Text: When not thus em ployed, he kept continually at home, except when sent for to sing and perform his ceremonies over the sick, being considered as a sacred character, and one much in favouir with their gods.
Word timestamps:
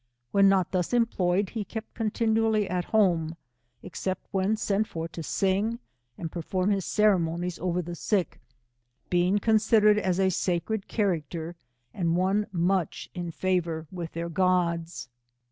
When 0.31 0.49
not 0.49 0.71
thus 0.71 0.95
em 0.95 1.05
ployed, 1.05 1.49
he 1.51 1.63
kept 1.63 1.93
continually 1.93 2.67
at 2.67 2.85
home, 2.85 3.35
except 3.83 4.25
when 4.31 4.57
sent 4.57 4.87
for 4.87 5.07
to 5.09 5.21
sing 5.21 5.77
and 6.17 6.31
perform 6.31 6.71
his 6.71 6.85
ceremonies 6.85 7.59
over 7.59 7.83
the 7.83 7.93
sick, 7.93 8.39
being 9.11 9.37
considered 9.37 9.99
as 9.99 10.19
a 10.19 10.31
sacred 10.31 10.87
character, 10.87 11.55
and 11.93 12.15
one 12.15 12.47
much 12.51 13.11
in 13.13 13.31
favouir 13.31 13.85
with 13.91 14.13
their 14.13 14.27
gods. 14.29 15.07